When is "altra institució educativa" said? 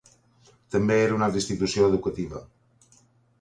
1.31-2.43